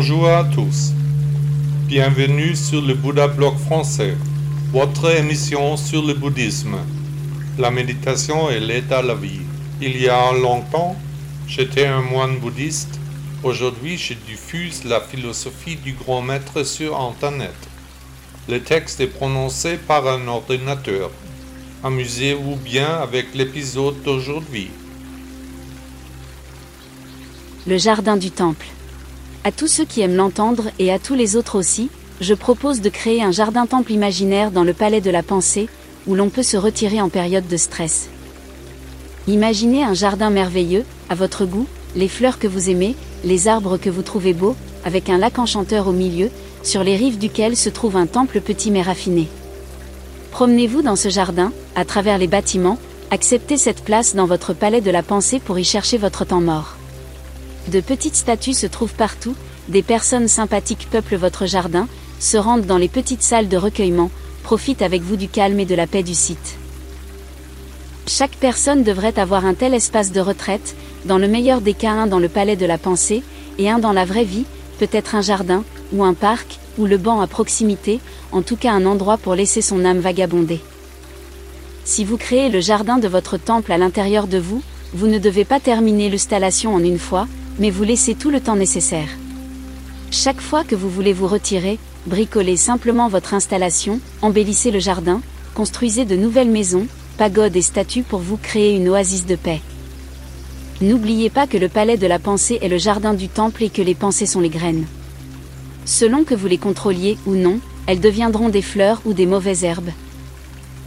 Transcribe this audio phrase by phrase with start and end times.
[0.00, 0.92] Bonjour à tous.
[1.88, 4.16] Bienvenue sur le Bouddha Blog français,
[4.70, 6.76] votre émission sur le bouddhisme.
[7.58, 9.40] La méditation et l'aide à la vie.
[9.80, 10.94] Il y a longtemps,
[11.48, 13.00] j'étais un moine bouddhiste.
[13.42, 17.56] Aujourd'hui, je diffuse la philosophie du grand maître sur Internet.
[18.48, 21.10] Le texte est prononcé par un ordinateur.
[21.82, 24.70] Amusez-vous bien avec l'épisode d'aujourd'hui.
[27.66, 28.66] Le jardin du temple.
[29.48, 31.88] À tous ceux qui aiment l'entendre et à tous les autres aussi,
[32.20, 35.70] je propose de créer un jardin-temple imaginaire dans le palais de la pensée,
[36.06, 38.10] où l'on peut se retirer en période de stress.
[39.26, 41.66] Imaginez un jardin merveilleux, à votre goût,
[41.96, 42.94] les fleurs que vous aimez,
[43.24, 46.28] les arbres que vous trouvez beaux, avec un lac enchanteur au milieu,
[46.62, 49.28] sur les rives duquel se trouve un temple petit mais raffiné.
[50.30, 52.76] Promenez-vous dans ce jardin, à travers les bâtiments,
[53.10, 56.77] acceptez cette place dans votre palais de la pensée pour y chercher votre temps mort.
[57.66, 59.34] De petites statues se trouvent partout,
[59.68, 61.88] des personnes sympathiques peuplent votre jardin,
[62.20, 64.10] se rendent dans les petites salles de recueillement,
[64.42, 66.56] profitent avec vous du calme et de la paix du site.
[68.06, 72.06] Chaque personne devrait avoir un tel espace de retraite, dans le meilleur des cas un
[72.06, 73.22] dans le palais de la pensée,
[73.58, 74.46] et un dans la vraie vie,
[74.78, 78.00] peut-être un jardin, ou un parc, ou le banc à proximité,
[78.32, 80.60] en tout cas un endroit pour laisser son âme vagabonder.
[81.84, 84.62] Si vous créez le jardin de votre temple à l'intérieur de vous,
[84.94, 87.26] vous ne devez pas terminer l'installation en une fois,
[87.58, 89.08] mais vous laissez tout le temps nécessaire.
[90.10, 95.20] Chaque fois que vous voulez vous retirer, bricolez simplement votre installation, embellissez le jardin,
[95.54, 96.86] construisez de nouvelles maisons,
[97.18, 99.60] pagodes et statues pour vous créer une oasis de paix.
[100.80, 103.82] N'oubliez pas que le palais de la pensée est le jardin du temple et que
[103.82, 104.86] les pensées sont les graines.
[105.84, 109.90] Selon que vous les contrôliez ou non, elles deviendront des fleurs ou des mauvaises herbes.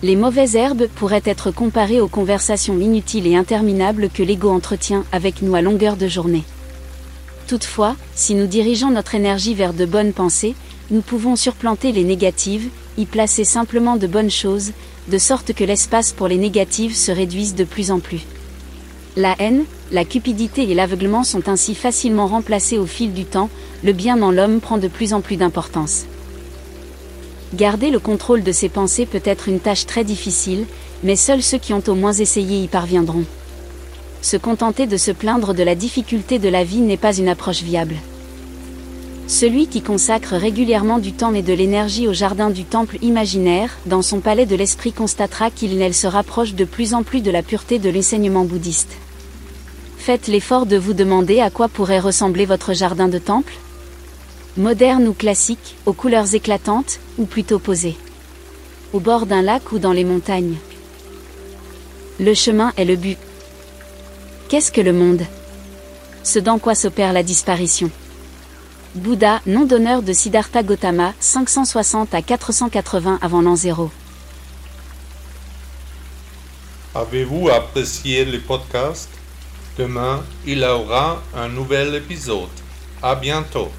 [0.04, 5.42] Les mauvaises herbes pourraient être comparées aux conversations inutiles et interminables que l'ego entretient avec
[5.42, 6.44] nous à longueur de journée.
[7.52, 10.56] Toutefois, si nous dirigeons notre énergie vers de bonnes pensées,
[10.90, 14.72] nous pouvons surplanter les négatives, y placer simplement de bonnes choses,
[15.10, 18.22] de sorte que l'espace pour les négatives se réduise de plus en plus.
[19.18, 23.50] La haine, la cupidité et l'aveuglement sont ainsi facilement remplacés au fil du temps,
[23.84, 26.06] le bien dans l'homme prend de plus en plus d'importance.
[27.54, 30.68] Garder le contrôle de ses pensées peut être une tâche très difficile,
[31.04, 33.26] mais seuls ceux qui ont au moins essayé y parviendront
[34.22, 37.64] se contenter de se plaindre de la difficulté de la vie n'est pas une approche
[37.64, 37.96] viable.
[39.28, 44.02] Celui qui consacre régulièrement du temps et de l'énergie au jardin du temple imaginaire, dans
[44.02, 47.80] son palais de l'esprit constatera qu'il se rapproche de plus en plus de la pureté
[47.80, 48.98] de l'enseignement bouddhiste.
[49.98, 53.54] Faites l'effort de vous demander à quoi pourrait ressembler votre jardin de temple
[54.58, 57.96] Moderne ou classique, aux couleurs éclatantes, ou plutôt posé
[58.92, 60.58] Au bord d'un lac ou dans les montagnes
[62.20, 63.18] Le chemin est le but.
[64.52, 65.22] Qu'est-ce que le monde?
[66.24, 67.90] Ce dans quoi s'opère la disparition.
[68.96, 73.90] Bouddha, nom d'honneur de Siddhartha Gautama, 560 à 480 avant l'an 0.
[76.94, 79.10] Avez-vous apprécié le podcast?
[79.78, 82.50] Demain, il y aura un nouvel épisode.
[83.02, 83.70] À bientôt.